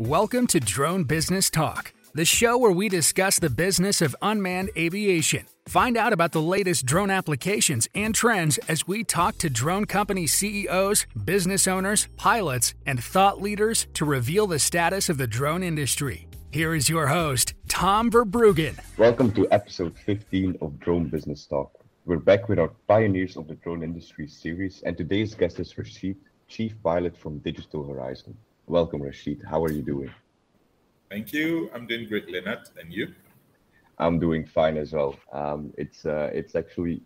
[0.00, 5.46] Welcome to Drone Business Talk, the show where we discuss the business of unmanned aviation.
[5.66, 10.26] Find out about the latest drone applications and trends as we talk to drone company
[10.26, 16.26] CEOs, business owners, pilots, and thought leaders to reveal the status of the drone industry.
[16.50, 18.76] Here is your host, Tom Verbruggen.
[18.98, 21.70] Welcome to episode 15 of Drone Business Talk.
[22.04, 26.16] We're back with our Pioneers of the Drone Industry series, and today's guest is Rashid,
[26.48, 28.36] Chief Pilot from Digital Horizon.
[28.66, 29.42] Welcome, Rashid.
[29.46, 30.10] How are you doing?
[31.10, 31.70] Thank you.
[31.74, 32.70] I'm doing great, Leonard.
[32.80, 33.14] And you?
[33.98, 35.16] I'm doing fine as well.
[35.34, 37.02] Um, it's uh, it's actually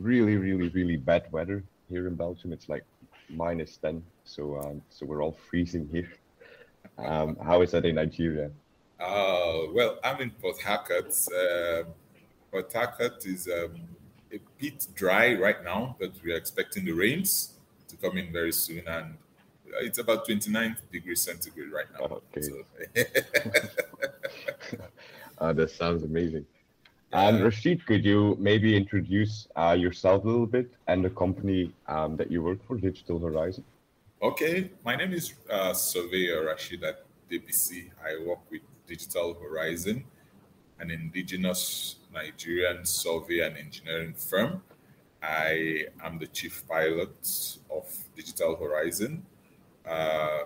[0.00, 2.52] really, really, really bad weather here in Belgium.
[2.52, 2.84] It's like
[3.28, 6.10] minus ten, so um, so we're all freezing here.
[6.98, 8.50] Um, how is that in Nigeria?
[8.98, 11.14] Uh, well, I'm in Port Harcourt.
[11.30, 11.84] Uh,
[12.50, 13.76] Port Harcourt is um,
[14.32, 17.54] a bit dry right now, but we're expecting the rains
[17.86, 19.16] to come in very soon, and
[19.80, 22.20] it's about 29 degrees centigrade right now.
[22.36, 22.42] Okay.
[22.42, 22.64] So.
[25.38, 26.46] uh, that sounds amazing.
[27.12, 32.16] And Rashid, could you maybe introduce uh, yourself a little bit and the company um,
[32.16, 33.64] that you work for, Digital Horizon?
[34.22, 37.90] Okay, my name is uh, Surveyor Rashid at DBC.
[38.04, 40.04] I work with Digital Horizon,
[40.78, 44.62] an indigenous Nigerian survey and engineering firm.
[45.22, 47.84] I am the chief pilot of
[48.14, 49.26] Digital Horizon.
[49.86, 50.44] Uh,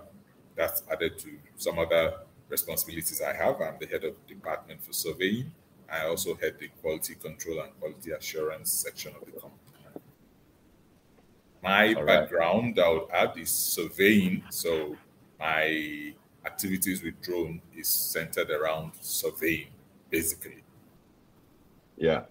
[0.56, 2.14] that's added to some other
[2.48, 3.60] responsibilities I have.
[3.60, 5.52] I'm the head of the department for surveying.
[5.90, 9.60] I also head the quality control and quality assurance section of the company.
[11.62, 12.86] My All background, right.
[12.86, 14.44] I would add, is surveying.
[14.50, 14.96] So
[15.40, 19.68] my activities with drone is centered around surveying,
[20.10, 20.62] basically.
[21.96, 22.24] Yeah.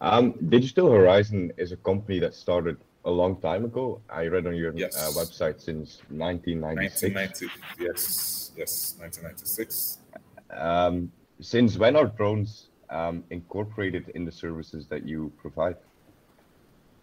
[0.00, 4.00] Um, Digital Horizon is a company that started a long time ago.
[4.10, 4.96] I read on your uh, yes.
[4.96, 7.14] uh, website since 1996.
[7.14, 7.46] 1990,
[7.82, 9.98] yes, yes, 1996.
[10.50, 15.76] Um, since when are drones um, incorporated in the services that you provide?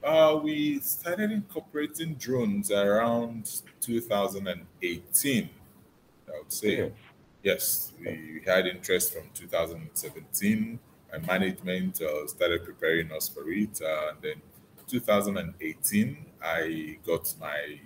[0.03, 5.49] Uh, we started incorporating drones around 2018,
[6.27, 6.77] I would say.
[6.77, 6.89] Yeah.
[7.41, 10.79] Yes, we had interest from 2017,
[11.13, 14.41] and management uh, started preparing us for it, uh, and then
[14.87, 17.79] 2018, I got my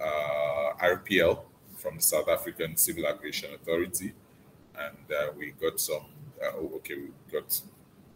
[0.00, 1.40] uh, RPL
[1.76, 4.12] from the South African Civil Aviation Authority,
[4.76, 6.06] and uh, we got some.
[6.42, 7.60] Uh, oh, okay, we got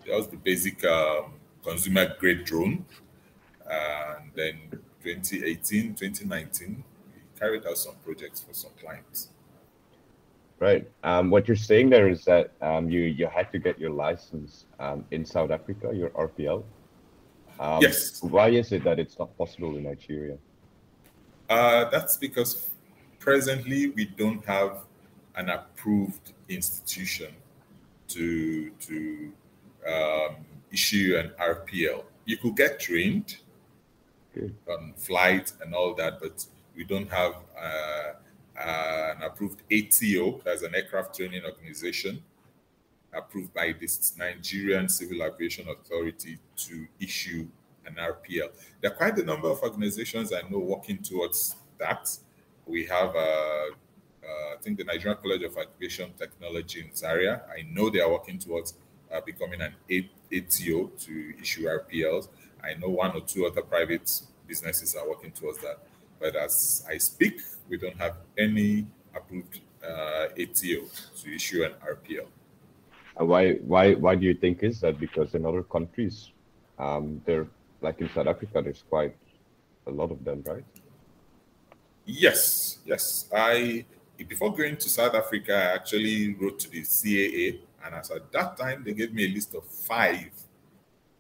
[0.07, 2.85] that was the basic um, consumer grade drone,
[3.71, 4.59] and then
[5.03, 9.29] 2018, 2019, we carried out some projects for some clients.
[10.61, 10.91] Right.
[11.05, 14.67] Um, what you're saying there is that um, you you had to get your license
[14.81, 16.65] um, in South Africa, your RPL.
[17.61, 18.23] Um, yes.
[18.23, 20.39] Why is it that it's not possible in Nigeria?
[21.49, 22.71] Uh, that's because
[23.19, 24.85] presently we don't have
[25.37, 27.33] an approved institution
[28.09, 29.33] to to
[29.87, 30.37] um,
[30.71, 32.05] issue an RPL.
[32.27, 33.39] You could get trained
[34.37, 34.53] okay.
[34.71, 36.45] on flight and all that, but
[36.77, 38.13] we don't have uh,
[38.59, 42.23] uh, an approved ATO, that's an aircraft training organization,
[43.13, 47.47] approved by this Nigerian Civil Aviation Authority to issue
[47.87, 48.51] an RPL.
[48.81, 52.11] There are quite a number of organizations I know working towards that.
[52.67, 57.43] We have, uh, uh, I think, the Nigerian College of Aviation Technology in Zaria.
[57.51, 58.75] I know they are working towards
[59.13, 62.29] uh, becoming an ATO to issue RPLs.
[62.63, 65.79] I know one or two other private businesses are working towards that.
[66.21, 70.89] But as I speak, we don't have any approved uh, ATO
[71.23, 72.27] to issue an RPL.
[73.21, 74.99] Uh, why why why do you think is that?
[75.01, 76.31] Because in other countries,
[76.79, 77.47] um, they're
[77.81, 79.17] like in South Africa, there's quite
[79.87, 80.65] a lot of them, right?
[82.05, 83.29] Yes, yes.
[83.35, 83.85] I
[84.27, 88.57] before going to South Africa, I actually wrote to the CAA, and as at that
[88.57, 90.31] time, they gave me a list of five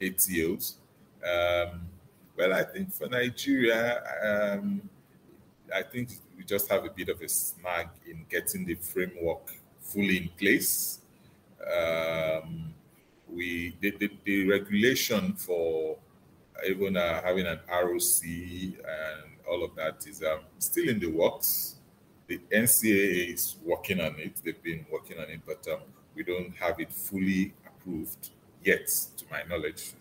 [0.00, 0.74] ATOs.
[1.22, 1.80] Um,
[2.36, 4.88] well, I think for Nigeria, um,
[5.74, 10.16] I think we just have a bit of a snag in getting the framework fully
[10.18, 11.00] in place.
[11.66, 12.74] Um,
[13.28, 15.96] we the, the, the, regulation for
[16.66, 21.76] even uh, having an ROC and all of that is um, still in the works.
[22.26, 24.40] The NCAA is working on it.
[24.44, 25.80] They've been working on it, but um,
[26.14, 28.30] we don't have it fully approved
[28.62, 29.92] yet, to my knowledge.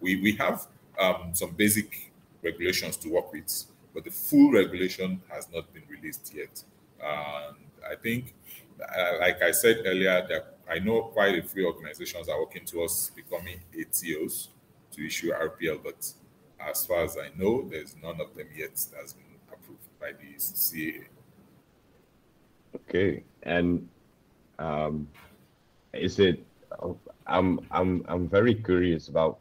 [0.00, 0.66] we we have
[0.98, 2.12] um, some basic
[2.42, 6.62] regulations to work with, but the full regulation has not been released yet.
[7.02, 7.56] And
[7.90, 8.34] I think,
[8.80, 13.10] uh, like I said earlier, that I know quite a few organizations are working towards
[13.10, 14.48] becoming ATOs
[14.92, 16.12] to issue RPL, but
[16.60, 20.34] as far as I know, there's none of them yet that's been approved by the
[20.36, 21.06] CAA.
[22.74, 23.88] Okay, and
[24.58, 25.08] um,
[25.92, 26.44] is it?
[27.26, 29.38] I'm I'm I'm very curious about.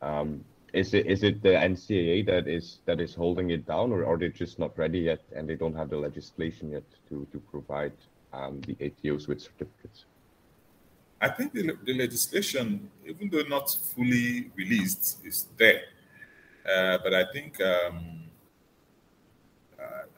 [0.00, 4.04] Um, is it is it the NCAA that is that is holding it down, or
[4.06, 7.38] are they just not ready yet and they don't have the legislation yet to to
[7.50, 7.92] provide
[8.32, 10.06] um, the ATOs with certificates?
[11.22, 15.82] I think the, the legislation, even though not fully released, is there.
[16.66, 18.24] Uh, but I think um,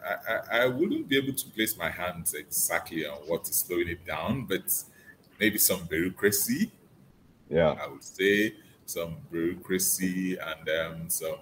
[0.02, 3.88] I, I, I, wouldn't be able to place my hands exactly on what is slowing
[3.88, 4.64] it down, but
[5.38, 6.70] maybe some bureaucracy.
[7.50, 7.76] Yeah.
[7.82, 8.54] I would say
[8.86, 11.36] some bureaucracy and um, some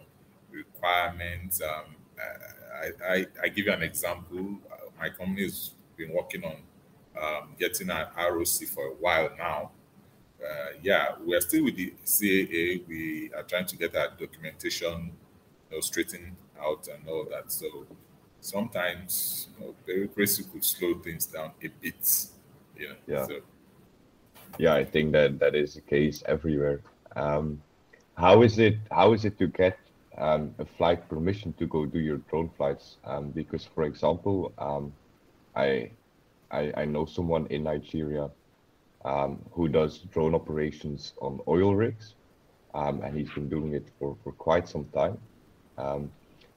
[0.51, 1.61] requirements.
[1.63, 1.95] Um,
[2.83, 4.59] I, I, I, give you an example.
[4.99, 6.57] My company has been working on
[7.21, 9.71] um, getting an ROC for a while now.
[10.43, 12.87] Uh, yeah, we are still with the CAA.
[12.89, 15.13] We are trying to get our documentation
[15.71, 17.53] you know, straightened out and all that.
[17.53, 17.87] So
[18.41, 22.27] sometimes you know, bureaucracy could slow things down a bit.
[22.77, 23.27] You know, yeah.
[23.27, 23.41] So.
[24.59, 26.81] Yeah, I think that that is the case everywhere.
[27.17, 27.63] Um,
[28.17, 28.77] how is it?
[28.91, 29.79] How is it to get
[30.19, 32.97] um, a flight permission to go do your drone flights?
[33.05, 34.93] Um, because, for example, um,
[35.57, 35.91] I,
[36.53, 38.31] I, I know someone in Nigeria
[39.05, 42.15] um, who does drone operations on oil rigs,
[42.75, 45.19] um, and he's been doing it for, for quite some time.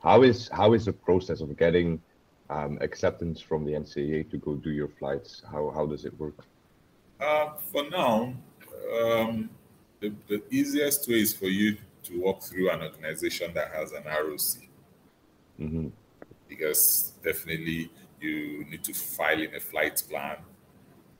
[0.03, 1.99] how is how is the process of getting
[2.81, 5.41] acceptance from the NCAA to go do your flights?
[5.51, 6.45] How how does it work?
[7.19, 8.33] Uh, for now,
[9.01, 9.49] um,
[10.01, 14.03] the, the easiest way is for you to walk through an organization that has an
[14.03, 14.69] ROC.
[15.59, 15.87] Mm-hmm.
[16.47, 17.89] Because definitely
[18.19, 20.37] you need to file in a flight plan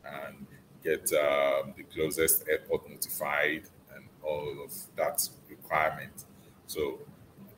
[0.06, 0.46] and
[0.84, 3.64] get um, the closest airport notified
[3.96, 6.26] and all of that requirement.
[6.68, 7.00] So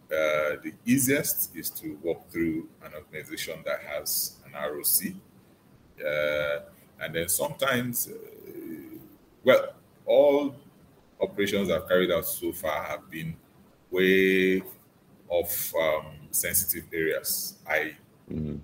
[0.09, 5.13] uh, the easiest is to walk through an organization that has an ROC.
[5.99, 6.61] Uh,
[7.01, 8.97] and then sometimes, uh,
[9.43, 9.73] well,
[10.05, 10.55] all
[11.19, 13.35] operations I've carried out so far have been
[13.91, 14.61] way
[15.29, 17.57] off um, sensitive areas.
[17.67, 17.95] I
[18.31, 18.57] mm-hmm.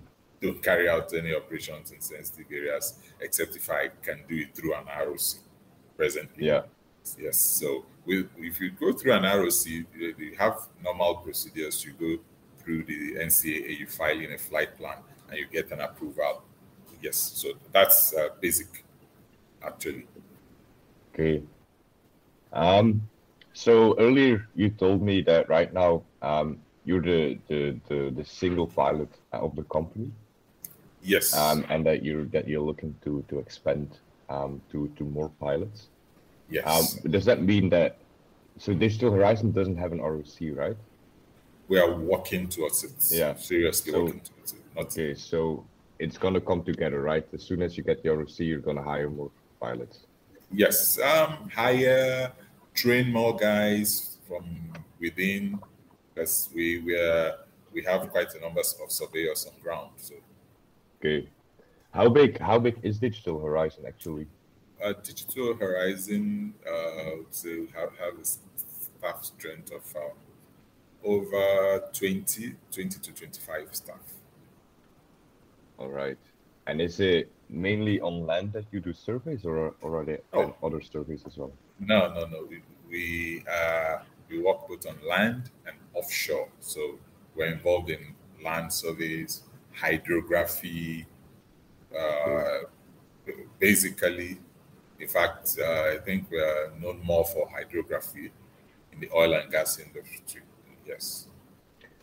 [0.44, 4.74] Don't carry out any operations in sensitive areas except if I can do it through
[4.74, 5.26] an ROC
[5.96, 6.46] presently.
[6.46, 6.62] Yeah.
[7.18, 7.38] Yes.
[7.38, 11.84] So with, if you go through an ROC, you have normal procedures.
[11.84, 12.22] You go
[12.58, 14.98] through the NCAA, you file in a flight plan,
[15.28, 16.42] and you get an approval.
[17.00, 17.16] Yes.
[17.16, 18.84] So that's uh, basic,
[19.62, 20.06] actually.
[21.12, 21.42] Okay.
[22.52, 23.08] Um,
[23.52, 28.66] so earlier you told me that right now um, you're the, the, the, the, single
[28.66, 30.12] pilot of the company.
[31.04, 31.36] Yes.
[31.36, 33.98] Um, and that you're that you're looking to to expand
[34.28, 35.88] um, to to more pilots.
[36.48, 36.64] Yes.
[36.66, 37.98] Um, does that mean that
[38.58, 40.76] so Digital Horizon doesn't have an ROC, right?
[41.68, 42.92] We are working towards it.
[43.10, 43.34] Yeah.
[43.34, 44.60] Seriously so, working towards it.
[44.74, 45.64] Not okay, so
[45.98, 47.26] it's gonna come together, right?
[47.32, 49.30] As soon as you get the ROC, you're gonna hire more
[49.60, 50.06] pilots.
[50.50, 50.98] Yes.
[50.98, 52.32] Um, hire
[52.72, 55.58] train more guys from within
[56.14, 57.34] because we we are,
[57.72, 59.90] we have quite a number of surveyors on ground.
[59.96, 60.14] So
[61.04, 61.28] okay,
[61.92, 64.26] how big how big is Digital Horizon actually?
[64.82, 70.12] Uh, Digital Horizon, uh, so have have a staff strength of um,
[71.04, 73.96] over 20, 20 to 25 staff.
[75.78, 76.18] All right.
[76.66, 80.54] And is it mainly on land that you do surveys, or, or are there oh.
[80.62, 81.52] other surveys as well?
[81.78, 82.46] No, no, no.
[82.48, 83.98] We we uh,
[84.30, 86.48] we work both on land and offshore.
[86.60, 86.98] So
[87.36, 89.42] we're involved in land surveys,
[89.74, 91.06] hydrography.
[91.96, 92.60] Uh,
[93.58, 94.38] basically,
[94.98, 98.32] in fact, uh, I think we are known more for hydrography
[98.92, 100.42] in the oil and gas industry.
[100.86, 101.28] Yes.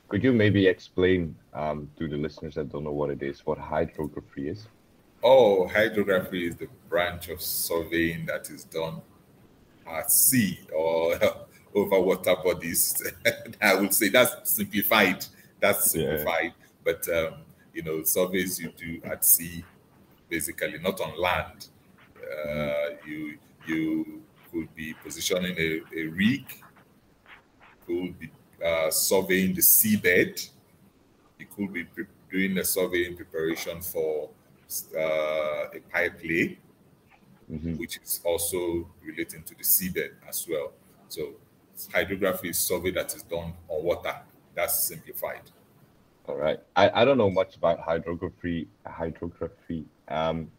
[0.08, 3.58] Could you maybe explain um, to the listeners that don't know what it is, what
[3.58, 4.68] hydrography is?
[5.24, 9.02] Oh, hydrography is the branch of surveying that is done
[9.88, 11.16] at sea or
[11.76, 13.02] over water bodies.
[13.62, 15.26] I would say that's simplified.
[15.60, 16.54] That's simplified.
[16.60, 16.68] Yeah.
[16.84, 17.34] But um,
[17.74, 19.64] you know, surveys you do at sea,
[20.30, 21.68] basically not on land.
[22.18, 23.38] Uh, you
[23.68, 26.46] you could be positioning a, a rig,
[27.86, 28.32] could be
[28.64, 30.50] uh, surveying the seabed.
[31.40, 34.30] You could be pre- doing a survey in preparation for
[34.98, 36.58] uh, a pipe lay,
[37.52, 37.76] mm-hmm.
[37.78, 40.72] which is also relating to the seabed as well.
[41.10, 41.34] So
[41.94, 44.16] hydrography is survey that is done on water.
[44.56, 45.42] That's simplified.
[46.28, 46.60] All right.
[46.76, 48.68] I, I don't know much about hydrography.
[48.86, 49.86] Hydrography.
[50.08, 50.52] Um,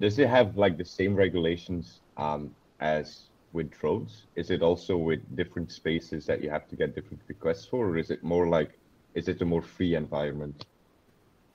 [0.00, 3.22] does it have like the same regulations um, as
[3.52, 4.24] with drones?
[4.34, 7.96] Is it also with different spaces that you have to get different requests for, or
[7.96, 8.78] is it more like
[9.14, 10.66] is it a more free environment?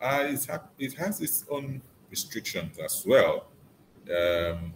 [0.01, 1.79] Uh, it, ha- it has its own
[2.09, 3.45] restrictions as well.
[4.09, 4.73] Um,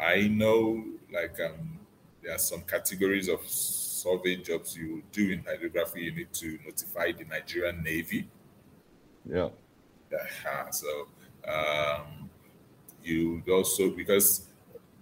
[0.00, 0.82] I know,
[1.12, 1.78] like, um,
[2.22, 3.46] there are some categories of
[4.06, 6.02] survey jobs you do in hydrography.
[6.02, 8.28] You need to notify the Nigerian Navy.
[9.28, 9.48] Yeah.
[10.12, 11.08] Uh, so
[11.48, 12.30] um,
[13.02, 14.46] you also because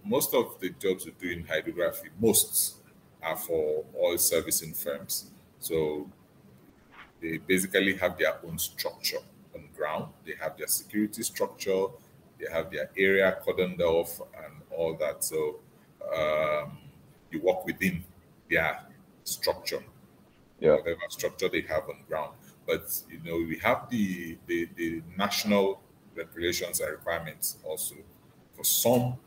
[0.03, 2.75] most of the jobs you do in hydrography, most
[3.21, 5.31] are for oil servicing firms.
[5.59, 6.09] So
[7.21, 9.23] they basically have their own structure
[9.55, 10.13] on ground.
[10.25, 11.85] They have their security structure,
[12.39, 15.23] they have their area cordoned off, and all that.
[15.23, 15.59] So
[16.15, 16.77] um,
[17.31, 18.03] you work within
[18.49, 18.84] their
[19.25, 19.83] structure,
[20.59, 20.75] yeah.
[20.75, 22.31] whatever structure they have on ground.
[22.65, 25.81] But you know, we have the the, the national
[26.15, 27.95] regulations and requirements also
[28.55, 29.17] for some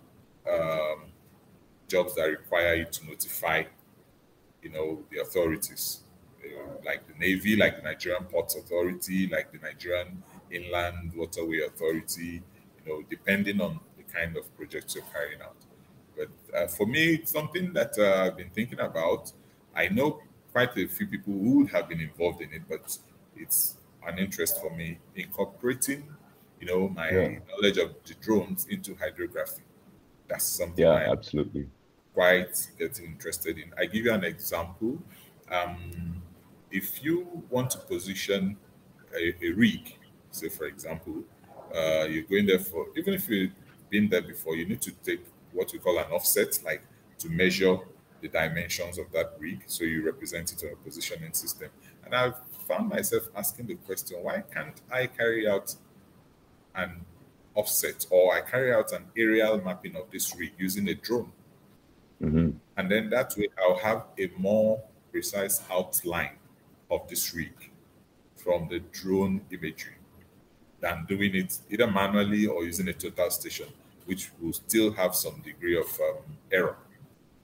[0.50, 1.12] um,
[1.87, 3.64] jobs that require you to notify,
[4.62, 6.00] you know, the authorities,
[6.85, 12.43] like the Navy, like the Nigerian Ports Authority, like the Nigerian Inland Waterway Authority,
[12.78, 15.57] you know, depending on the kind of projects you're carrying out.
[16.17, 19.33] But uh, for me, it's something that uh, I've been thinking about.
[19.78, 20.20] I know
[20.52, 22.99] quite a few people who would have been involved in it, but
[23.37, 26.02] it's an interest for me incorporating,
[26.61, 27.38] you know, my yeah.
[27.49, 29.62] knowledge of the drones into hydrography.
[30.26, 31.68] That's something yeah, I absolutely
[32.12, 33.73] quite getting interested in.
[33.78, 34.99] I give you an example.
[35.49, 36.20] Um,
[36.73, 38.56] if you want to position
[39.14, 39.97] a, a rig,
[40.32, 41.23] say for example,
[41.73, 43.52] uh, you're going there for even if you've
[43.90, 46.82] been there before, you need to take what we call an offset, like
[47.18, 47.78] to measure
[48.21, 49.63] the dimensions of that rig.
[49.67, 51.71] So you represent it on a positioning system.
[52.05, 52.35] And I've
[52.67, 55.75] found myself asking the question, why can't I carry out
[56.75, 57.05] an
[57.55, 61.33] offset or I carry out an aerial mapping of this rig using a drone?
[62.23, 62.51] Mm-hmm.
[62.77, 66.37] And then that way I'll have a more precise outline
[66.91, 67.71] of this rig
[68.37, 69.95] from the drone imagery
[70.81, 73.67] than doing it either manually or using a total station,
[74.07, 76.23] which will still have some degree of um,
[76.53, 76.77] error.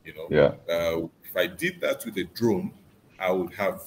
[0.04, 0.52] You know, yeah.
[0.72, 2.72] Uh, if I did that with a drone,
[3.18, 3.82] I would have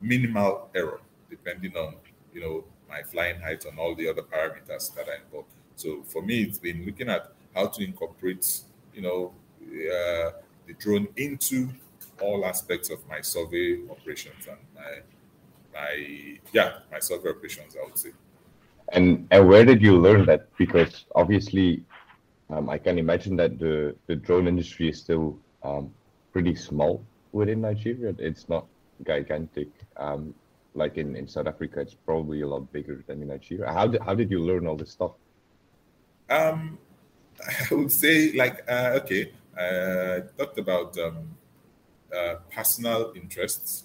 [0.00, 1.94] minimal error depending on
[2.32, 5.48] you know my flying height and all the other parameters that are involved.
[5.76, 8.60] So for me, it's been looking at how to incorporate
[8.94, 9.32] you know
[9.62, 10.30] uh,
[10.66, 11.68] the drone into
[12.20, 14.92] all aspects of my survey operations and my
[15.74, 17.76] my yeah my survey operations.
[17.80, 18.10] I would say.
[18.92, 20.48] And and where did you learn that?
[20.56, 21.84] Because obviously,
[22.50, 25.92] um, I can imagine that the the drone industry is still um,
[26.32, 28.14] pretty small within Nigeria.
[28.18, 28.66] It's not
[29.06, 29.68] gigantic.
[29.96, 30.34] Um,
[30.74, 33.72] like in, in South Africa, it's probably a lot bigger than in Nigeria.
[33.72, 35.12] How did how did you learn all this stuff?
[36.28, 36.78] Um,
[37.70, 41.36] I would say like uh, okay, I talked about um,
[42.14, 43.84] uh, personal interests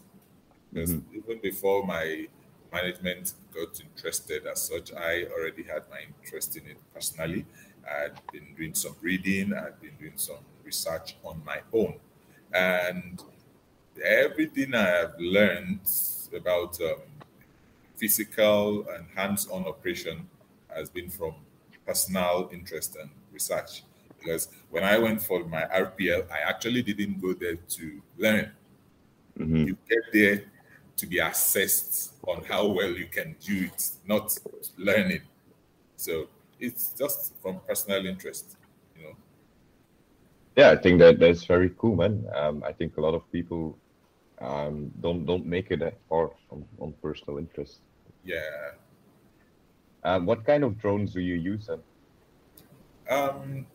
[0.71, 1.17] because mm-hmm.
[1.17, 2.27] even before my
[2.71, 7.45] management got interested as such, I already had my interest in it personally.
[7.89, 11.93] I'd been doing some reading, I'd been doing some research on my own.
[12.53, 13.21] And
[14.25, 15.85] everything I have learned
[16.33, 17.01] about um,
[17.97, 20.17] physical and hands on operation
[20.75, 21.33] has been from
[21.85, 23.83] personal interest and research.
[24.17, 28.51] Because when I went for my RPL, I actually didn't go there to learn.
[29.37, 29.67] Mm-hmm.
[29.67, 30.43] You get there
[30.97, 34.37] to be assessed on how well you can do it, not
[34.77, 35.23] learning.
[35.97, 36.27] So
[36.59, 38.45] it's just from personal interest,
[38.95, 39.15] you know.
[40.55, 42.25] Yeah, I think that that's very cool, man.
[42.36, 43.77] Um, I think a lot of people
[44.39, 47.79] um, don't don't make it that far on, on personal interest.
[48.24, 48.72] Yeah.
[50.03, 51.79] Um, what kind of drones do you use then?
[53.10, 53.65] Um,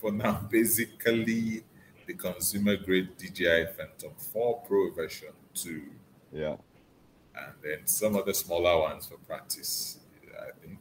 [0.00, 1.64] for now, basically
[2.06, 5.82] the consumer grade DJI Phantom 4 Pro version 2.
[6.32, 6.56] Yeah.
[7.34, 9.98] And then some other smaller ones for practice,
[10.38, 10.78] I think.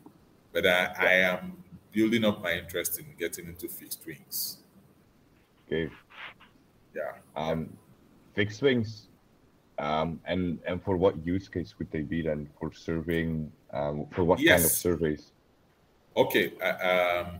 [0.51, 4.62] But I, I am building up my interest in getting into fixed wings.
[5.73, 5.91] Okay.
[6.95, 7.11] Yeah.
[7.35, 7.69] Um,
[8.35, 9.07] fixed wings.
[9.79, 12.47] Um, and and for what use case would they be then?
[12.59, 13.51] For surveying?
[13.71, 14.51] Um, for what yes.
[14.51, 15.31] kind of surveys?
[16.15, 16.53] Okay.
[16.61, 17.39] Uh, um,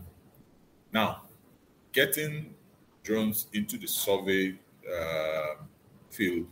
[0.92, 1.22] now,
[1.92, 2.54] getting
[3.04, 5.62] drones into the survey uh,
[6.10, 6.46] field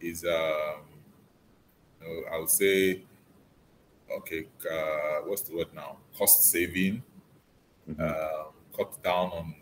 [0.00, 0.82] is, um,
[2.32, 3.02] I would say,
[4.18, 5.98] okay, uh, what's the word now?
[6.18, 7.02] Cost saving,
[7.88, 8.02] mm-hmm.
[8.02, 9.54] uh, cut down on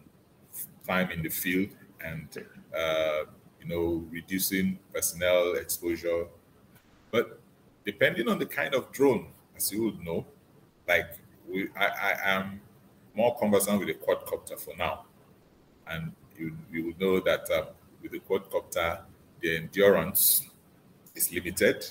[0.86, 1.70] time in the field,
[2.04, 2.28] and
[2.76, 3.24] uh,
[3.60, 6.26] you know, reducing personnel exposure.
[7.10, 7.40] But
[7.84, 10.26] depending on the kind of drone, as you would know,
[10.88, 11.10] like
[11.48, 12.60] we, I, I am
[13.14, 15.04] more conversant with a quadcopter for now,
[15.88, 17.66] and you you will know that um,
[18.02, 19.00] with the quadcopter,
[19.40, 20.48] the endurance
[21.14, 21.86] is limited.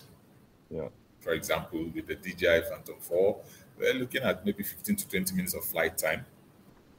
[0.69, 0.88] Yeah.
[1.19, 3.38] For example, with the DJI Phantom 4,
[3.77, 6.25] we're looking at maybe 15 to 20 minutes of flight time.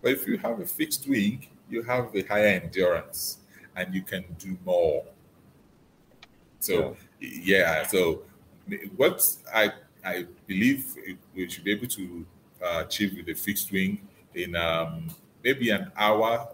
[0.02, 3.38] But if you have a fixed wing, you have a higher endurance
[3.76, 5.04] and you can do more.
[6.58, 8.22] So, yeah, yeah so
[8.96, 9.72] what I,
[10.04, 10.94] I believe
[11.34, 12.26] we should be able to
[12.62, 15.08] uh, achieve with a fixed wing in um,
[15.42, 16.48] maybe an hour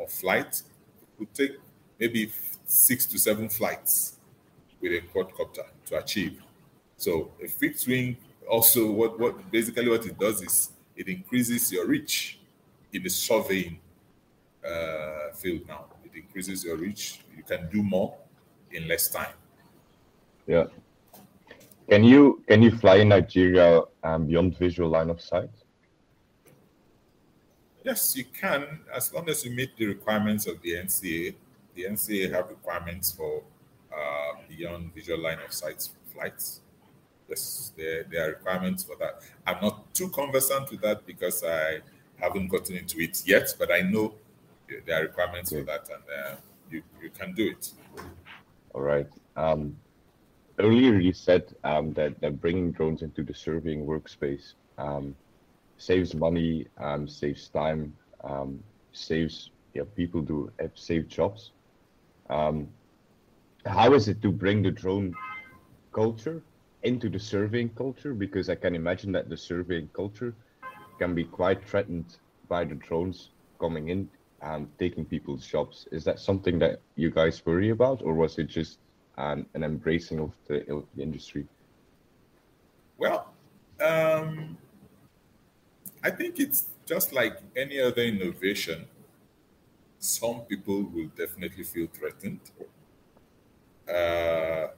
[0.00, 0.62] of flight
[1.18, 1.52] would take
[1.98, 2.32] maybe
[2.64, 4.16] six to seven flights
[4.80, 6.42] with a quadcopter to achieve.
[6.96, 8.16] So a fixed wing
[8.48, 12.38] also what, what basically what it does is it increases your reach
[12.92, 13.78] in the surveying
[14.66, 15.86] uh, field now.
[16.04, 17.20] It increases your reach.
[17.36, 18.14] You can do more
[18.72, 19.34] in less time.
[20.46, 20.66] Yeah.
[21.88, 25.50] Can you can you fly in Nigeria um, beyond visual line of sight?
[27.84, 31.34] Yes, you can, as long as you meet the requirements of the NCA.
[31.76, 33.44] The NCA have requirements for
[33.92, 36.62] uh, beyond visual line of sight flights.
[37.28, 39.20] Yes, there, there are requirements for that.
[39.46, 41.78] I'm not too conversant with that because I
[42.18, 44.14] haven't gotten into it yet, but I know
[44.86, 46.36] there are requirements for that, and uh,
[46.70, 47.72] you you can do it.
[48.74, 49.08] All right.
[49.36, 49.76] Um,
[50.58, 55.14] earlier you said um, that that bringing drones into the surveying workspace um,
[55.78, 57.94] saves money, um, saves time,
[58.24, 61.52] um, saves yeah people do have save jobs.
[62.28, 62.68] Um,
[63.64, 65.14] how is it to bring the drone
[65.92, 66.42] culture
[66.82, 68.14] into the surveying culture?
[68.14, 70.34] Because I can imagine that the surveying culture
[70.98, 72.16] can be quite threatened
[72.48, 74.08] by the drones coming in
[74.46, 75.88] and taking people's jobs.
[75.90, 78.78] Is that something that you guys worry about, or was it just
[79.18, 81.46] an, an embracing of the, the industry?
[82.96, 83.32] Well,
[83.80, 84.56] um,
[86.02, 88.86] I think it's just like any other innovation.
[89.98, 92.40] Some people will definitely feel threatened.
[93.88, 94.68] Uh,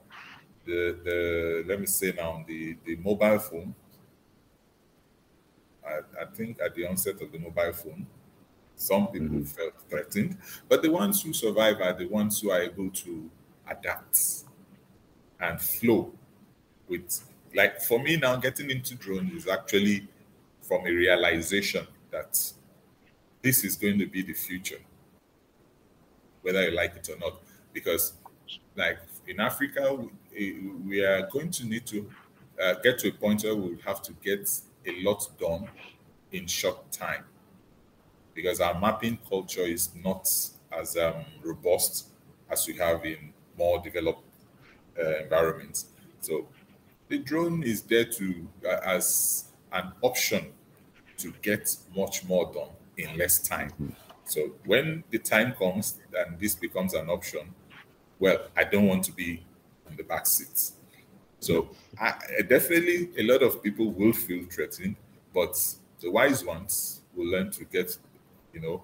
[0.65, 3.75] the the let me say now the the mobile phone.
[5.85, 8.05] I, I think at the onset of the mobile phone,
[8.79, 9.43] some people mm-hmm.
[9.43, 10.37] felt threatened,
[10.69, 13.29] but the ones who survive are the ones who are able to
[13.67, 14.45] adapt
[15.41, 16.11] and flow
[16.87, 17.23] with
[17.55, 20.07] like for me now getting into drone is actually
[20.61, 22.39] from a realization that
[23.41, 24.79] this is going to be the future
[26.41, 27.41] whether you like it or not
[27.73, 28.13] because
[28.75, 29.97] like in africa
[30.31, 32.09] we, we are going to need to
[32.61, 34.49] uh, get to a point where we'll have to get
[34.85, 35.67] a lot done
[36.31, 37.23] in short time
[38.33, 40.27] because our mapping culture is not
[40.71, 42.07] as um, robust
[42.49, 44.23] as we have in more developed
[44.99, 45.87] uh, environments.
[46.21, 46.47] So
[47.07, 50.53] the drone is there to uh, as an option
[51.17, 53.95] to get much more done in less time.
[54.25, 57.53] So when the time comes and this becomes an option,
[58.19, 59.43] well, I don't want to be
[59.89, 60.73] in the back seats.
[61.39, 62.13] So I,
[62.47, 64.97] definitely a lot of people will feel threatened,
[65.33, 65.55] but
[66.01, 67.97] the wise ones will learn to get,
[68.53, 68.83] you know,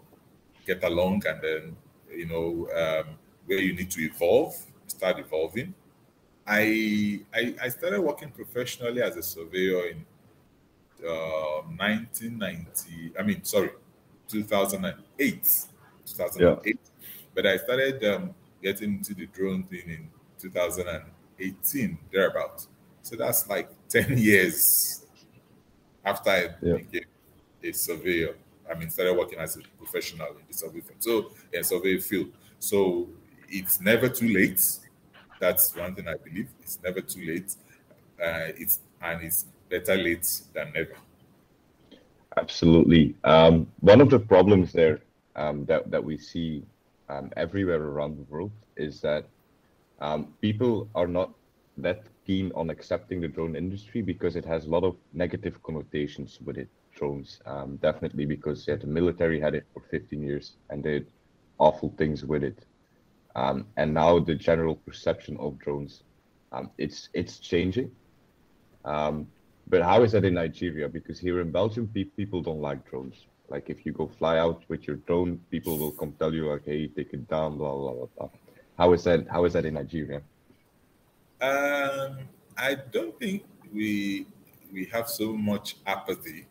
[0.66, 1.76] get along and then,
[2.12, 4.56] you know, um, where you need to evolve,
[4.88, 5.74] start evolving.
[6.48, 10.06] I, I, I started working professionally as a surveyor in
[11.04, 13.14] uh, 1990.
[13.20, 13.72] I mean, sorry,
[14.28, 15.66] 2008.
[16.06, 16.66] 2008.
[16.66, 16.74] Yeah.
[17.34, 22.66] But I started um, getting into the drone thing in 2018, thereabout.
[23.02, 25.06] So that's like 10 years
[26.04, 26.78] after I yeah.
[26.78, 27.06] became
[27.64, 28.36] a surveyor.
[28.70, 31.00] I mean, started working as a professional in the survey field.
[31.00, 32.32] So, in survey field.
[32.60, 33.08] So
[33.50, 34.62] it's never too late.
[35.40, 36.50] That's one thing I believe.
[36.62, 37.56] It's never too late.
[38.22, 40.96] Uh, it's and it's better late than never.
[42.38, 43.16] Absolutely.
[43.24, 45.00] Um, one of the problems there
[45.36, 46.64] um, that that we see
[47.10, 49.26] um, everywhere around the world is that
[50.00, 51.32] um, people are not
[51.78, 56.40] that keen on accepting the drone industry because it has a lot of negative connotations
[56.44, 56.70] with it.
[56.96, 61.08] Drones, um, definitely because yeah, the military had it for 15 years and did
[61.60, 62.66] awful things with it.
[63.36, 66.04] Um, and now the general perception of drones,
[66.52, 67.92] um, it's it's changing.
[68.86, 69.28] Um,
[69.68, 70.88] but how is that in Nigeria?
[70.88, 73.26] Because here in Belgium, pe- people don't like drones.
[73.50, 76.66] Like if you go fly out with your drone, people will come tell you like,
[76.66, 78.08] "Hey, take it down," blah blah blah.
[78.18, 78.30] blah.
[78.78, 79.28] How is that?
[79.28, 80.22] How is that in Nigeria?
[81.42, 82.20] Um,
[82.58, 84.28] I don't think we
[84.72, 86.46] we have so much apathy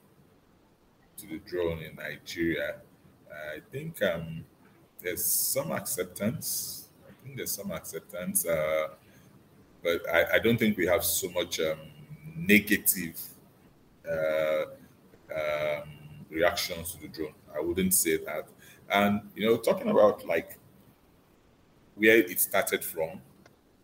[1.25, 2.77] to the drone in Nigeria.
[3.57, 4.45] I think um,
[5.03, 6.89] there's some acceptance.
[7.09, 8.89] I think there's some acceptance, uh,
[9.83, 11.79] but I, I, don't think we have so much um,
[12.37, 13.21] negative
[14.09, 14.65] uh,
[15.35, 15.89] um,
[16.31, 17.35] reactions to the drone.
[17.55, 18.49] I wouldn't say that.
[18.91, 20.59] And you know, talking about like
[21.97, 23.21] where it started from,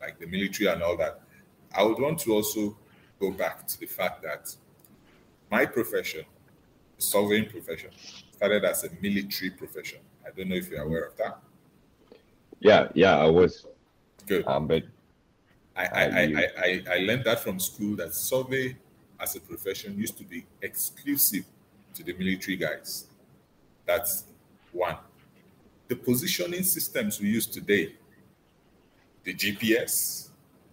[0.00, 1.20] like the military and all that,
[1.76, 2.76] I would want to also
[3.18, 4.54] go back to the fact that
[5.50, 6.24] my profession,
[7.00, 7.90] surveying profession,
[8.32, 9.98] started as a military profession.
[10.26, 11.38] I don't know if you're aware of that.
[12.60, 13.66] Yeah, yeah, I was.
[14.26, 14.46] Good.
[14.46, 14.84] Um, but
[15.74, 18.76] I, I, I, I, I, I learned that from school that survey
[19.18, 21.44] as a profession used to be exclusive
[21.94, 23.06] to the military guys.
[23.86, 24.24] That's
[24.72, 24.96] one.
[25.88, 27.94] The positioning systems we use today,
[29.24, 30.28] the GPS,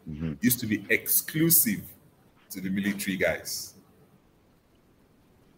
[0.10, 0.38] Mhm.
[0.42, 1.82] used to be exclusive
[2.50, 3.74] to the military guys.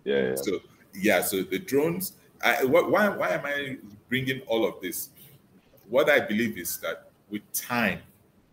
[0.10, 0.60] Yeah, So
[0.93, 2.13] yeah, so the drones.
[2.43, 5.10] I, why why am I bringing all of this?
[5.89, 8.02] What I believe is that with time,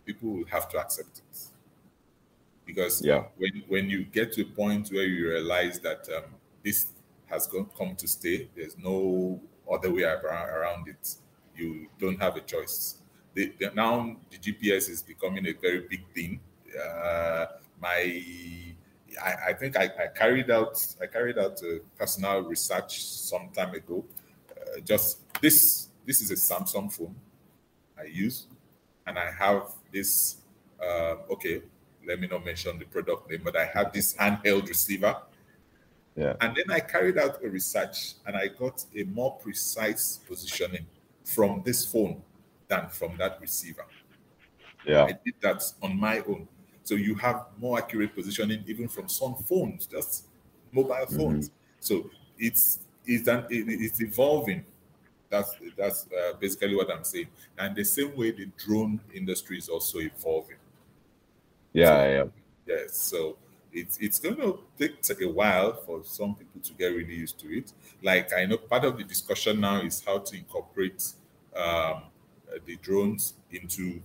[0.06, 1.48] people will have to accept it
[2.64, 3.28] because Yeah.
[3.36, 6.24] when when you get to a point where you realize that um,
[6.62, 6.92] this
[7.26, 9.40] has gone, come to stay, there's no
[9.70, 11.16] other way around, around it.
[11.56, 12.98] You don't have a choice.
[13.34, 16.40] The, the, now the GPS is becoming a very big thing.
[16.78, 17.46] Uh,
[17.80, 18.74] my
[19.22, 23.74] I, I think I, I carried out I carried out a personal research some time
[23.74, 24.04] ago.
[24.50, 27.14] Uh, just this this is a Samsung phone
[27.98, 28.46] I use,
[29.06, 30.36] and I have this.
[30.80, 31.62] Uh, okay,
[32.06, 35.16] let me not mention the product name, but I have this handheld receiver.
[36.14, 40.86] yeah, And then I carried out a research, and I got a more precise positioning
[41.24, 42.22] from this phone
[42.68, 43.86] than from that receiver.
[44.86, 46.46] yeah, I did that on my own.
[46.86, 50.26] So you have more accurate positioning even from some phones, just
[50.70, 51.50] mobile phones.
[51.80, 54.64] So it's it's an, it, it's evolving.
[55.28, 57.26] That's that's uh, basically what I'm saying.
[57.58, 60.58] And the same way the drone industry is also evolving.
[61.72, 62.24] yeah, yeah.
[62.66, 62.96] Yes.
[62.96, 63.36] So
[63.72, 67.40] it's it's going to take, take a while for some people to get really used
[67.40, 67.72] to it.
[68.00, 71.02] Like I know part of the discussion now is how to incorporate
[71.56, 72.04] um,
[72.64, 74.00] the drones into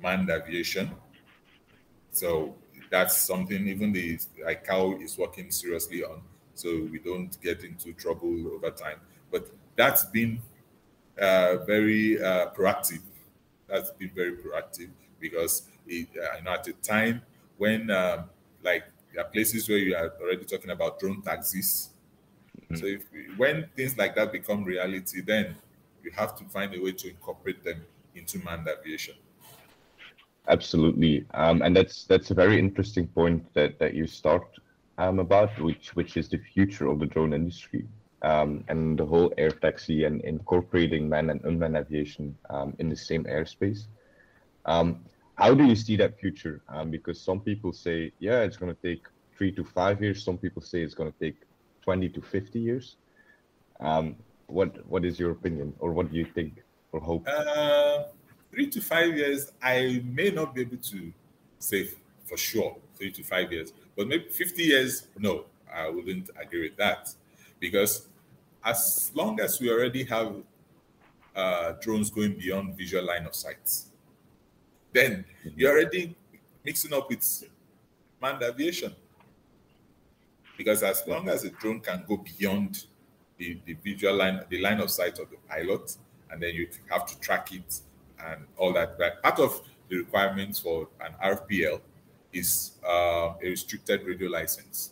[0.00, 0.92] manned aviation.
[2.16, 2.54] So
[2.90, 6.22] that's something even the ICAO is working seriously on,
[6.54, 9.00] so we don't get into trouble over time.
[9.30, 10.40] But that's been
[11.20, 13.02] uh, very uh, proactive.
[13.68, 17.20] That's been very proactive because it, uh, you know, at a time
[17.58, 18.30] when um,
[18.62, 21.90] like there are places where you are already talking about drone taxis.
[22.74, 23.04] So if
[23.36, 25.56] when things like that become reality, then
[26.02, 29.14] you have to find a way to incorporate them into manned aviation.
[30.48, 34.46] Absolutely, um, and that's that's a very interesting point that that you start
[34.98, 37.84] um, about, which which is the future of the drone industry
[38.22, 42.96] um, and the whole air taxi and incorporating manned and unmanned aviation um, in the
[42.96, 43.86] same airspace.
[44.66, 45.04] Um,
[45.34, 46.62] how do you see that future?
[46.68, 49.06] Um, because some people say, yeah, it's going to take
[49.36, 50.24] three to five years.
[50.24, 51.36] Some people say it's going to take
[51.82, 52.96] twenty to fifty years.
[54.46, 57.26] What what is your opinion, or what do you think or hope?
[57.26, 58.04] Uh,
[58.56, 61.12] three to five years, I may not be able to
[61.58, 61.90] say
[62.24, 66.76] for sure three to five years, but maybe 50 years, no, I wouldn't agree with
[66.78, 67.14] that.
[67.60, 68.08] Because
[68.64, 70.36] as long as we already have
[71.34, 73.70] uh, drones going beyond visual line of sight,
[74.90, 76.16] then you're already
[76.64, 77.44] mixing up with
[78.22, 78.96] manned aviation.
[80.56, 82.86] Because as long as a drone can go beyond
[83.36, 85.94] the, the visual line, the line of sight of the pilot,
[86.30, 87.82] and then you have to track it
[88.24, 88.98] and all that.
[88.98, 91.80] But part of the requirements for an RPL
[92.32, 94.90] is uh, a restricted radio license.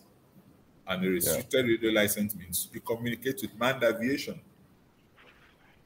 [0.87, 4.41] And a restricted radio license means you communicate with manned aviation.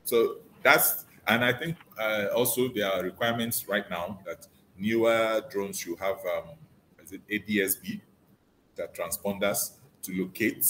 [0.05, 4.47] So that's, and I think uh, also there are requirements right now that
[4.77, 6.55] newer drones should have, um,
[7.03, 8.01] is it ADSB,
[8.77, 9.73] that transponders
[10.03, 10.67] to locate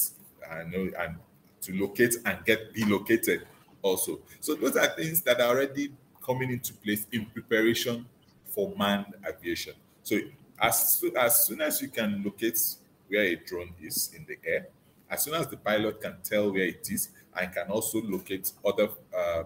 [0.50, 1.16] and, know, and
[1.62, 3.42] to locate and get delocated
[3.83, 4.20] also.
[4.40, 5.92] So those are things that are already
[6.28, 8.04] coming into place in preparation
[8.44, 9.72] for manned aviation.
[10.02, 10.18] So
[10.60, 12.60] as, as soon as you can locate
[13.08, 14.68] where a drone is in the air,
[15.10, 18.88] as soon as the pilot can tell where it is and can also locate other
[19.16, 19.44] uh,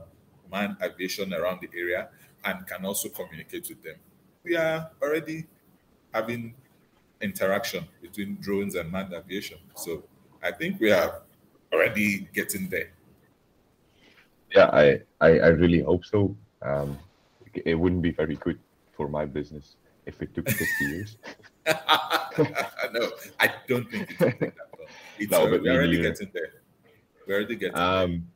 [0.51, 2.09] manned aviation around the area
[2.45, 3.95] and can also communicate with them,
[4.43, 5.47] we are already
[6.13, 6.53] having
[7.21, 9.59] interaction between drones and manned aviation.
[9.77, 10.03] So
[10.43, 11.23] I think we are
[11.73, 12.91] already getting there.
[14.51, 16.37] Yeah, I, I, I really hope so.
[16.65, 16.99] Um,
[17.55, 18.59] it wouldn't be very good
[18.93, 21.17] for my business if it took 50 years.
[21.67, 24.53] no, I don't think it's that.
[25.19, 26.53] It's No, uh, but we're already getting there.
[27.27, 27.85] We're already getting there.
[27.85, 28.27] Um,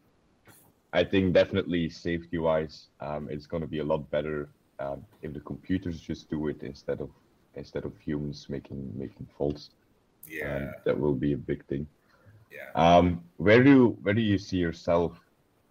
[0.92, 5.32] I think definitely safety wise, um, it's going to be a lot better um, if
[5.32, 7.10] the computers just do it instead of
[7.54, 9.70] instead of humans making making faults.
[10.28, 11.86] Yeah, Um, that will be a big thing.
[12.50, 12.70] yeah.
[12.74, 15.18] Um, where do where do you see yourself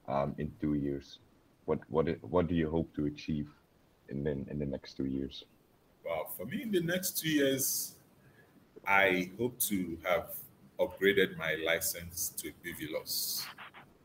[0.08, 1.20] um, in two years?
[1.66, 3.50] What what what do you hope to achieve
[4.10, 5.44] in the, in the next two years?
[6.06, 7.96] Well, for me, in the next two years,
[8.88, 10.30] I hope to have
[10.80, 13.46] upgraded my license to BVLOS.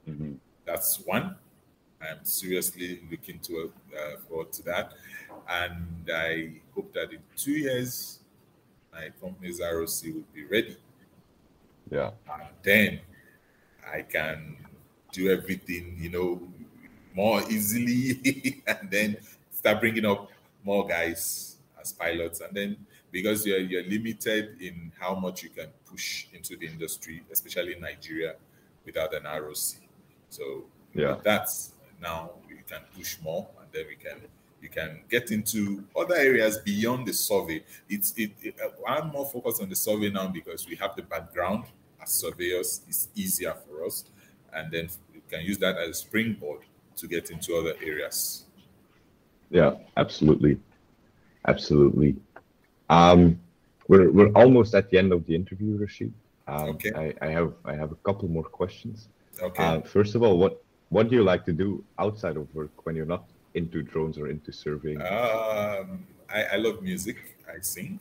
[0.08, 0.34] Mm-hmm.
[0.64, 1.36] That's one.
[2.00, 4.94] I'm seriously looking to uh, forward to that,
[5.48, 8.20] and I hope that in two years,
[8.90, 10.76] my company's ROC will be ready.
[11.90, 12.12] Yeah.
[12.32, 13.00] And then
[13.92, 14.56] I can
[15.12, 16.40] do everything, you know,
[17.14, 19.16] more easily, and then
[19.52, 20.30] start bringing up
[20.64, 22.76] more guys as pilots, and then
[23.10, 27.80] because you're you're limited in how much you can push into the industry, especially in
[27.80, 28.36] Nigeria,
[28.84, 29.76] without an ROC.
[30.28, 31.18] So Yeah.
[31.22, 34.20] that's now you can push more, and then we can
[34.62, 37.62] you can get into other areas beyond the survey.
[37.88, 41.02] It's it, it uh, I'm more focused on the survey now because we have the
[41.02, 41.64] background
[42.00, 42.82] as surveyors.
[42.88, 44.04] It's easier for us,
[44.52, 46.60] and then we can use that as a springboard
[47.00, 48.44] to get into other areas.
[49.50, 50.58] Yeah, absolutely,
[51.48, 52.16] absolutely.
[52.88, 53.40] Um,
[53.88, 56.12] we're we're almost at the end of the interview, Rashid.
[56.46, 56.92] Um, Okay.
[56.94, 59.08] I, I have I have a couple more questions.
[59.40, 59.64] Okay.
[59.64, 62.94] Uh, first of all, what what do you like to do outside of work when
[62.96, 65.00] you're not into drones or into surveying?
[65.00, 67.16] Um, I, I love music.
[67.48, 67.98] I sing.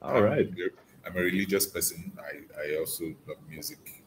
[0.00, 0.46] all I'm right.
[0.48, 2.12] a- I'm a religious person.
[2.18, 4.04] I, I also love music.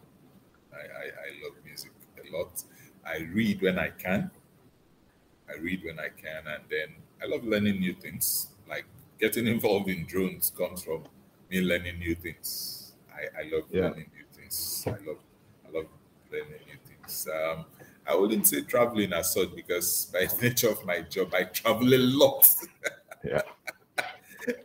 [0.74, 1.92] I, I, I love music
[2.24, 2.64] a lot.
[3.06, 4.32] I read when I can.
[5.50, 8.48] I read when I can, and then I love learning new things.
[8.68, 8.86] Like
[9.20, 11.04] getting involved in drones comes from
[11.50, 12.94] me learning new things.
[13.14, 13.90] I, I love Yeah.
[13.90, 14.84] learning new things.
[14.88, 15.20] I love
[15.68, 15.88] I love
[16.32, 17.28] learning new things.
[17.32, 17.66] Um,
[18.08, 21.98] I wouldn't say traveling as such because by nature of my job, I travel a
[21.98, 22.54] lot.
[23.24, 23.42] Yeah.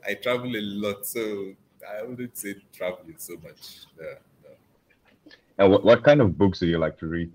[0.06, 1.54] I travel a lot, so
[1.88, 3.86] I wouldn't say traveling so much.
[3.98, 4.04] No,
[4.44, 4.50] no.
[5.58, 7.32] And what, what kind of books do you like to read?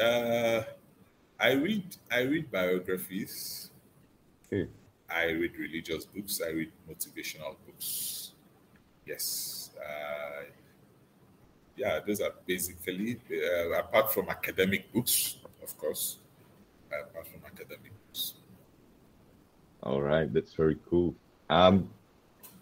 [0.00, 0.62] Uh,
[1.38, 3.70] I read I read biographies.
[4.46, 4.68] Okay.
[5.10, 6.40] I read religious books.
[6.44, 8.32] I read motivational books.
[9.06, 9.70] Yes.
[9.76, 10.44] Uh,
[11.76, 16.18] yeah, those are basically uh, apart from academic books, of course.
[16.88, 18.34] Apart from academic books.
[19.82, 21.14] All right, that's very cool.
[21.50, 21.88] Um,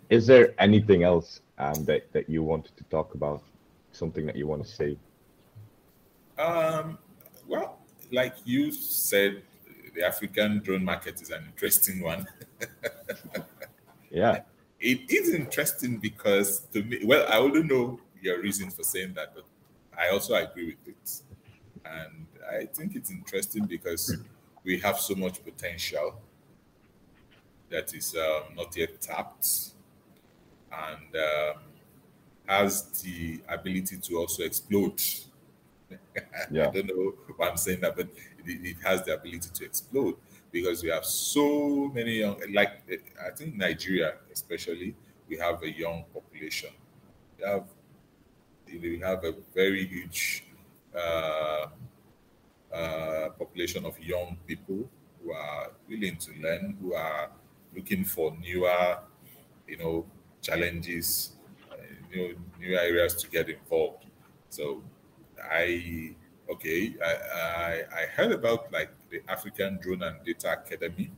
[0.08, 3.42] is there anything else um, that, that you wanted to talk about?
[3.92, 4.96] Something that you want to say?
[6.38, 6.96] Um,
[8.12, 9.42] like you said,
[9.94, 12.26] the African drone market is an interesting one.
[14.10, 14.40] Yeah,
[14.80, 19.34] It is interesting because to me, well, I wouldn't know your reason for saying that,
[19.34, 19.44] but
[19.96, 21.22] I also agree with it.
[21.84, 24.16] And I think it's interesting because
[24.64, 26.20] we have so much potential
[27.70, 29.70] that is um, not yet tapped
[30.72, 31.62] and um,
[32.46, 35.00] has the ability to also explode.
[36.50, 36.68] Yeah.
[36.68, 38.08] I don't know why I'm saying that, but
[38.46, 40.16] it, it has the ability to explode
[40.50, 42.82] because we have so many young, like
[43.24, 44.94] I think Nigeria, especially,
[45.28, 46.70] we have a young population.
[47.38, 47.64] We have,
[48.66, 50.44] we have a very huge
[50.94, 51.66] uh,
[52.72, 54.88] uh, population of young people
[55.22, 57.30] who are willing to learn, who are
[57.74, 58.98] looking for newer,
[59.68, 60.06] you know,
[60.42, 61.32] challenges,
[61.70, 61.76] uh,
[62.10, 64.06] new new areas to get involved.
[64.48, 64.82] So
[65.50, 66.14] I
[66.50, 71.10] okay, I, I I heard about like the African Drone and Data Academy.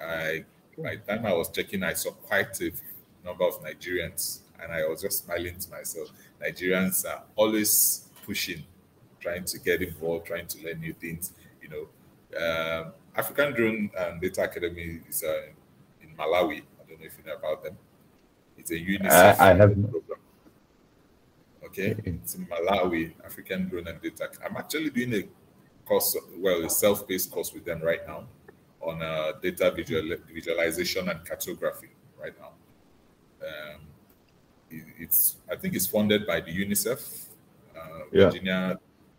[0.00, 0.44] I
[0.78, 2.70] by the time I was checking, I saw quite a
[3.24, 6.08] number of Nigerians, and I was just smiling to myself.
[6.42, 8.62] Nigerians are always pushing,
[9.20, 11.32] trying to get involved, trying to learn new things.
[11.62, 11.84] You know,
[12.38, 15.48] um, African Drone and Data Academy is uh,
[16.02, 16.62] in Malawi.
[16.80, 17.76] I don't know if you know about them.
[18.56, 20.19] It's a UNICEF I have- program.
[21.70, 24.28] Okay, it's in Malawi, African Drone and Data.
[24.44, 25.22] I'm actually doing a
[25.86, 28.26] course, well, a self-paced course with them right now
[28.80, 32.52] on uh, data visual, visualization and cartography right now.
[33.46, 33.80] Um,
[34.70, 37.26] it- it's, I think it's funded by the UNICEF,
[37.76, 37.80] uh,
[38.12, 38.26] Yeah.
[38.30, 38.78] Virginia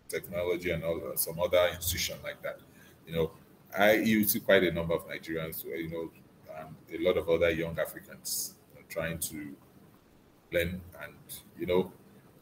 [0.09, 2.59] Technology, and all some other institution like that.
[3.07, 3.31] You know,
[3.77, 6.11] I you see quite a number of Nigerians, you know,
[6.59, 8.55] and a lot of other young Africans
[8.89, 9.55] trying to
[10.51, 11.15] learn and
[11.57, 11.93] you know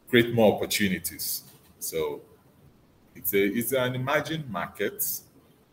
[0.09, 1.43] create more opportunities.
[1.79, 2.21] So
[3.15, 5.03] it's a it's an emerging market.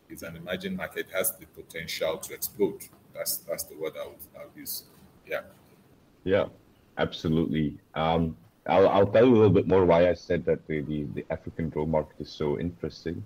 [0.09, 2.81] It's an emerging market has the potential to explode.
[3.13, 4.83] That's that's the word I would, I would use.
[5.25, 5.41] Yeah.
[6.23, 6.45] yeah,
[6.97, 7.77] absolutely.
[7.95, 11.03] Um, I'll, I'll tell you a little bit more why I said that the, the,
[11.15, 13.23] the African drone market is so interesting.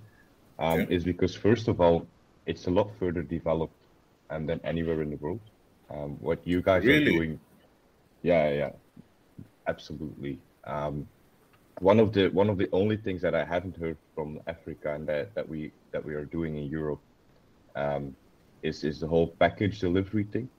[0.57, 0.87] Um.
[0.89, 2.07] Is because first of all,
[2.45, 3.73] it's a lot further developed
[4.29, 5.39] um, than anywhere in the world.
[5.89, 7.01] Um, what you guys Really?
[7.01, 7.39] are doing,
[8.23, 8.69] yeah, yeah,
[9.67, 10.39] absolutely.
[10.65, 11.07] Um,
[11.79, 15.07] one of the one of the only things that I haven't heard from Africa and
[15.07, 17.01] that, that we that we are doing in Europe
[17.75, 18.15] um,
[18.61, 20.49] is is the whole package delivery thing.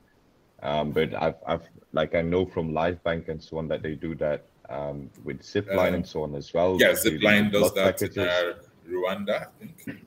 [0.62, 4.14] Um, but I've, I've, like, I know from LifeBank and so on that they do
[4.16, 6.76] that um, with Zipline uh, and so on as well.
[6.78, 8.16] Yeah, Zipline does that packages.
[8.16, 8.52] in uh,
[8.88, 10.06] Rwanda, I think.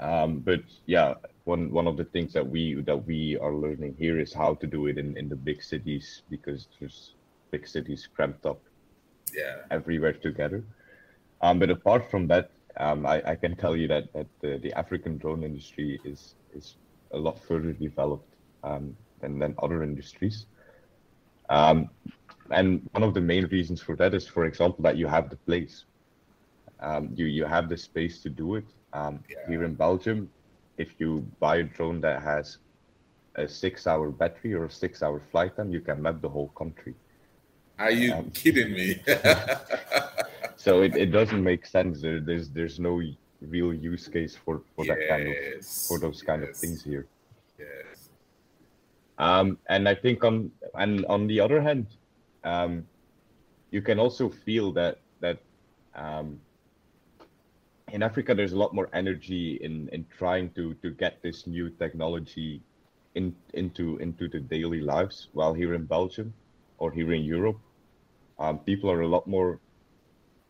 [0.00, 1.14] Um, but yeah,
[1.44, 4.66] one one of the things that we that we are learning here is how to
[4.66, 7.14] do it in, in the big cities because there's
[7.50, 8.60] big cities cramped up
[9.34, 10.62] yeah everywhere together.
[11.40, 14.72] Um, but apart from that, um, I, I can tell you that, that the, the
[14.72, 16.76] African drone industry is is
[17.12, 20.46] a lot further developed um, than, than other industries.
[21.48, 21.88] Um,
[22.50, 25.36] and one of the main reasons for that is, for example, that you have the
[25.36, 25.84] place.
[26.80, 28.64] Um, you you have the space to do it.
[28.92, 29.36] Um, yeah.
[29.48, 30.30] Here in Belgium,
[30.76, 32.58] if you buy a drone that has
[33.34, 36.94] a six-hour battery or a six-hour flight time, you can map the whole country.
[37.78, 39.00] Are you um, kidding me?
[40.56, 42.02] so it, it doesn't make sense.
[42.02, 43.00] There, there's there's no
[43.40, 46.50] real use case for for yes, that kind of for those kind yes.
[46.50, 47.06] of things here.
[47.58, 48.10] Yes.
[49.18, 51.86] Um, and I think on and on the other hand,
[52.44, 52.86] um,
[53.70, 55.38] you can also feel that that
[55.94, 56.40] um,
[57.92, 61.70] in Africa there's a lot more energy in in trying to to get this new
[61.70, 62.60] technology
[63.14, 65.28] in into into the daily lives.
[65.32, 66.34] While here in Belgium
[66.78, 67.58] or here in Europe,
[68.38, 69.60] um, people are a lot more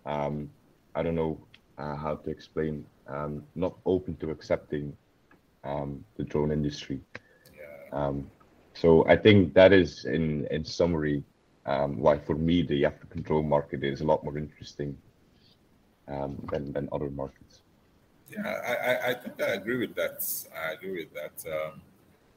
[0.09, 0.51] um,
[0.95, 1.39] I don't know
[1.77, 4.97] uh, how to explain, um, not open to accepting
[5.65, 7.01] um, the drone industry.
[7.57, 7.99] Yeah.
[7.99, 8.31] Um,
[8.75, 11.23] so I think that is, in in summary,
[11.67, 14.97] um, why for me the African drone market is a lot more interesting
[16.09, 17.61] um, than than other markets.
[18.31, 20.21] Yeah, I, I think I agree with that.
[20.55, 21.37] I agree with that.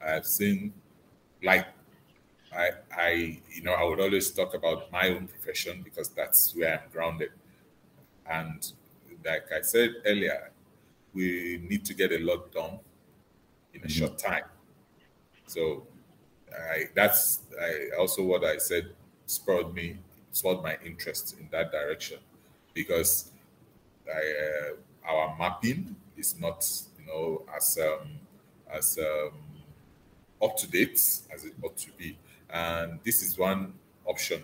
[0.01, 0.73] I've seen,
[1.43, 1.67] like
[2.55, 6.79] I, I, you know, I would always talk about my own profession because that's where
[6.79, 7.31] I'm grounded.
[8.29, 8.71] And
[9.25, 10.51] like I said earlier,
[11.13, 12.79] we need to get a lot done
[13.73, 13.87] in a mm-hmm.
[13.87, 14.43] short time.
[15.47, 15.83] So
[16.51, 18.91] I, that's I, also what I said
[19.25, 19.97] spurred me,
[20.31, 22.19] spurred my interest in that direction
[22.73, 23.31] because
[24.07, 26.67] I, uh, our mapping is not,
[26.99, 28.09] you know, as um,
[28.71, 29.31] as um,
[30.41, 30.93] up to date
[31.33, 32.17] as it ought to be,
[32.53, 33.73] and this is one
[34.05, 34.43] option,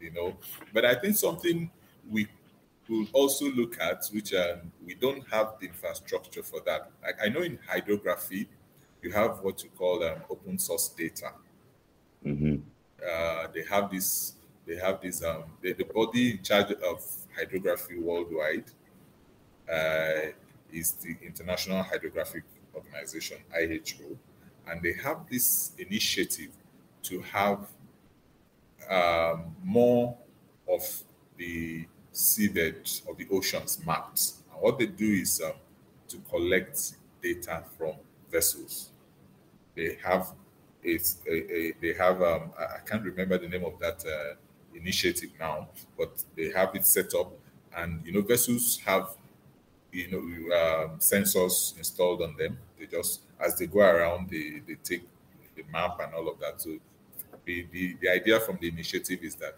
[0.00, 0.36] you know.
[0.72, 1.70] But I think something
[2.10, 2.28] we
[2.88, 6.90] we'll also look at, which um, we don't have the infrastructure for that.
[7.02, 8.48] Like I know in hydrography,
[9.02, 11.32] you have what you call um, open source data.
[12.24, 12.56] Mm-hmm.
[13.02, 14.34] Uh, they have this.
[14.66, 15.22] They have this.
[15.24, 17.04] Um, the, the body in charge of
[17.36, 18.64] hydrography worldwide
[19.70, 20.30] uh,
[20.72, 24.16] is the International Hydrographic Organization (IHO),
[24.68, 26.50] and they have this initiative
[27.04, 27.68] to have
[28.88, 30.16] um, more
[30.68, 30.82] of
[31.36, 34.32] the seabed or the oceans mapped.
[34.52, 35.52] And what they do is um,
[36.08, 37.94] to collect data from
[38.30, 38.90] vessels.
[39.74, 40.32] They have
[40.82, 44.36] it's a, a, they have um, I can't remember the name of that uh,
[44.74, 47.32] initiative now, but they have it set up,
[47.76, 49.16] and you know vessels have
[49.92, 50.18] you know
[50.56, 52.58] um, sensors installed on them.
[52.78, 55.04] They just as they go around, they they take
[55.56, 56.60] the map and all of that.
[56.60, 56.78] So
[57.44, 59.56] the, the, the idea from the initiative is that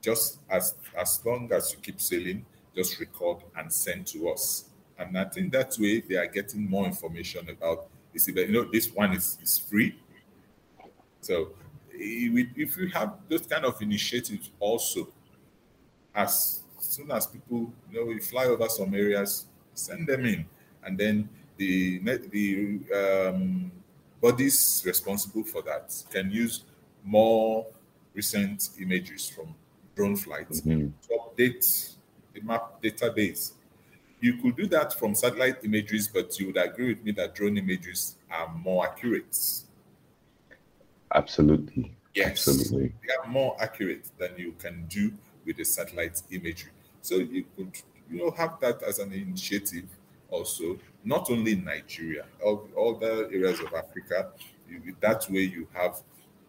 [0.00, 4.64] just as as long as you keep sailing, just record and send to us.
[4.98, 8.48] And I think that way they are getting more information about this event.
[8.50, 9.98] You know, this one is, is free.
[11.20, 11.52] So
[11.92, 15.08] if you have those kind of initiatives also,
[16.14, 20.44] as soon as people, you know, we fly over some areas, send them in.
[20.84, 21.98] And then the
[22.30, 23.70] the um,
[24.20, 26.64] bodies responsible for that can use
[27.04, 27.66] more
[28.14, 29.54] recent images from
[29.94, 30.88] drone flights mm-hmm.
[31.08, 31.94] to update
[32.34, 33.52] the map database.
[34.20, 37.58] You could do that from satellite images, but you would agree with me that drone
[37.58, 39.36] images are more accurate.
[41.14, 41.92] Absolutely.
[42.14, 42.48] Yes.
[42.48, 42.92] Absolutely.
[43.06, 45.12] They are more accurate than you can do
[45.44, 46.70] with the satellite imagery.
[47.00, 47.76] So you could,
[48.10, 49.84] you know, have that as an initiative
[50.30, 54.30] also, not only in Nigeria, all, all the areas of Africa.
[54.68, 56.00] You, that way you have,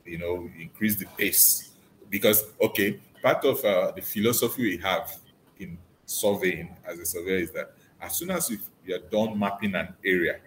[0.06, 1.72] you know, increase the pace.
[2.10, 5.12] Because, okay, part of uh, the philosophy we have
[5.60, 8.52] in surveying as a surveyor is that as soon as
[8.86, 10.40] you're done mapping an area,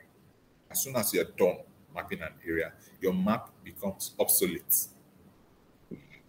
[0.71, 1.57] as soon as you're done
[1.95, 4.89] mapping an area, your map becomes obsolete.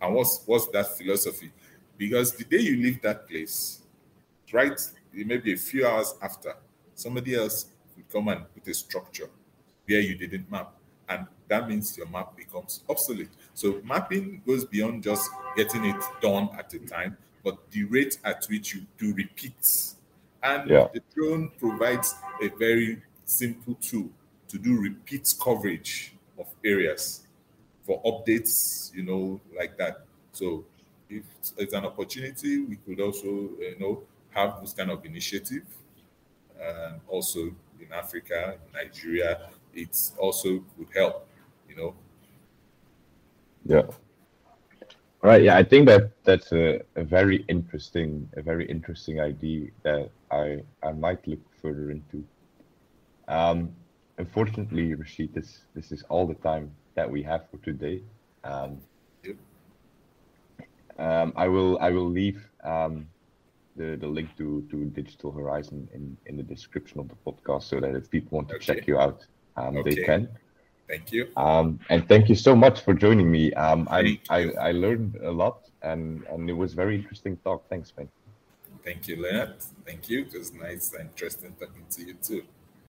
[0.02, 1.52] And what's what's that philosophy?
[1.98, 3.82] Because the day you leave that place,
[4.54, 4.80] right,
[5.12, 6.56] maybe a few hours after,
[6.94, 7.66] somebody else
[7.96, 9.30] will come and put a structure
[9.86, 10.77] where you didn't map.
[11.10, 13.30] And that means your map becomes obsolete.
[13.54, 18.46] So mapping goes beyond just getting it done at a time, but the rate at
[18.50, 19.96] which you do repeats.
[20.44, 20.88] And yeah.
[20.94, 24.10] the drone provides a very simple tool
[24.50, 27.22] to do repeat coverage of areas
[27.84, 30.06] for updates, you know, like that.
[30.34, 30.66] So
[31.10, 31.24] if
[31.58, 35.64] it's an opportunity, we could also, you know, have this kind of initiative.
[36.62, 37.40] And also
[37.80, 41.28] in Africa, Nigeria, it's also would help,
[41.70, 41.96] you know.
[43.66, 43.84] Yeah.
[45.24, 45.42] All right.
[45.42, 50.64] Yeah, I think that that's a, a very interesting, a very interesting idea that I
[50.84, 52.24] I might look further into.
[53.28, 53.72] Um,
[54.18, 58.02] unfortunately, Rashid, this this is all the time that we have for today.
[58.44, 58.78] Um,
[59.24, 59.36] Yep.
[61.00, 63.08] um, I will I will leave um,
[63.76, 67.80] the the link to to Digital Horizon in in the description of the podcast so
[67.80, 69.26] that if people want to check you out,
[69.58, 70.04] um, they Okay.
[70.04, 70.30] can.
[70.88, 71.28] Thank you.
[71.36, 73.54] Um, and thank you so much for joining me.
[73.54, 74.52] Um, I, I.
[74.70, 77.68] I learned a lot and and it was very interesting talk.
[77.70, 78.08] Thanks, man.
[78.84, 79.56] Thank you, Leonard.
[79.86, 80.22] Thank you.
[80.22, 82.44] It was nice and interesting talking to you too.